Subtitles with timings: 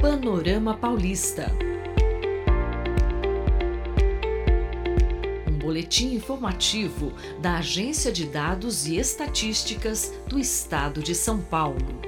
[0.00, 1.50] Panorama Paulista.
[5.50, 12.00] Um boletim informativo da Agência de Dados e Estatísticas do Estado de São Paulo.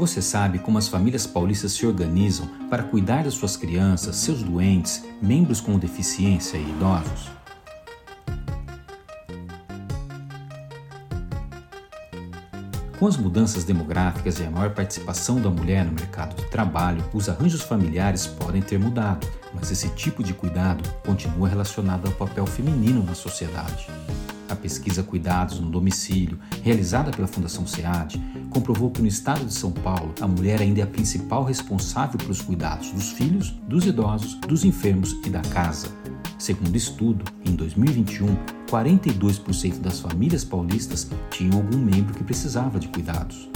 [0.00, 5.04] Você sabe como as famílias paulistas se organizam para cuidar das suas crianças, seus doentes,
[5.20, 7.28] membros com deficiência e idosos?
[12.98, 17.28] Com as mudanças demográficas e a maior participação da mulher no mercado de trabalho, os
[17.28, 23.04] arranjos familiares podem ter mudado, mas esse tipo de cuidado continua relacionado ao papel feminino
[23.04, 23.86] na sociedade.
[24.48, 29.70] A pesquisa Cuidados no Domicílio, realizada pela Fundação SEAD, comprovou que no estado de São
[29.70, 34.64] Paulo, a mulher ainda é a principal responsável pelos cuidados dos filhos, dos idosos, dos
[34.64, 35.88] enfermos e da casa.
[36.38, 43.48] Segundo estudo, em 2021, 42% das famílias paulistas tinham algum membro que precisava de cuidados.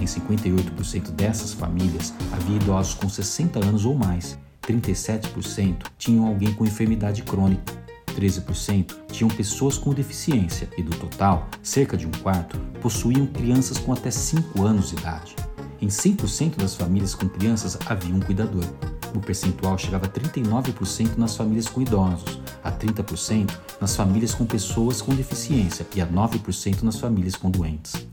[0.00, 4.38] Em 58% dessas famílias havia idosos com 60 anos ou mais.
[4.62, 7.81] 37% tinham alguém com enfermidade crônica
[8.12, 13.92] 13% tinham pessoas com deficiência e, do total, cerca de um quarto possuíam crianças com
[13.92, 15.36] até 5 anos de idade.
[15.80, 18.64] Em 100% das famílias com crianças havia um cuidador.
[19.14, 25.02] O percentual chegava a 39% nas famílias com idosos, a 30% nas famílias com pessoas
[25.02, 28.06] com deficiência e a 9% nas famílias com doentes.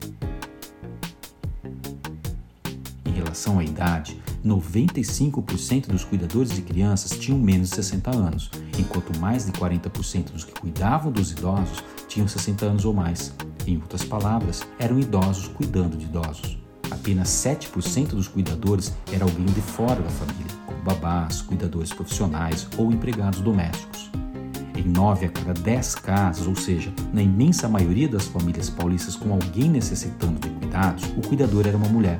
[3.05, 9.17] Em relação à idade, 95% dos cuidadores de crianças tinham menos de 60 anos, enquanto
[9.19, 13.33] mais de 40% dos que cuidavam dos idosos tinham 60 anos ou mais.
[13.67, 16.57] Em outras palavras, eram idosos cuidando de idosos.
[16.89, 22.91] Apenas 7% dos cuidadores era alguém de fora da família, como babás, cuidadores profissionais ou
[22.91, 24.09] empregados domésticos.
[24.75, 29.33] Em 9 a cada 10 casos, ou seja, na imensa maioria das famílias paulistas com
[29.33, 32.19] alguém necessitando de cuidados, o cuidador era uma mulher.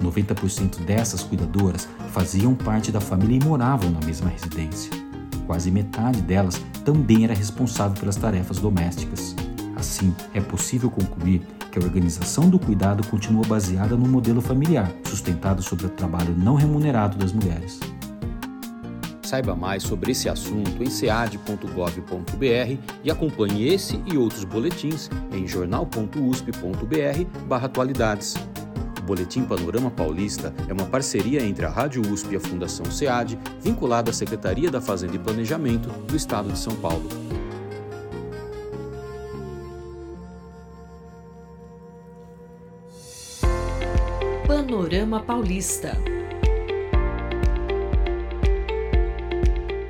[0.00, 4.99] 90% dessas cuidadoras faziam parte da família e moravam na mesma residência.
[5.50, 9.34] Quase metade delas também era responsável pelas tarefas domésticas.
[9.74, 15.60] Assim, é possível concluir que a organização do cuidado continua baseada no modelo familiar, sustentado
[15.60, 17.80] sobre o trabalho não remunerado das mulheres.
[19.22, 28.36] Saiba mais sobre esse assunto em sead.gov.br e acompanhe esse e outros boletins em jornal.usp.br/atualidades.
[29.10, 34.12] Boletim Panorama Paulista é uma parceria entre a Rádio USP e a Fundação SEAD, vinculada
[34.12, 37.08] à Secretaria da Fazenda e Planejamento do Estado de São Paulo.
[44.46, 45.98] Panorama Paulista.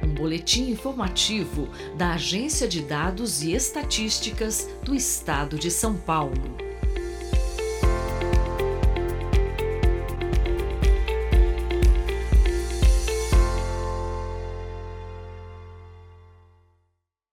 [0.02, 6.69] Um boletim informativo da Agência de Dados e Estatísticas do Estado de São Paulo.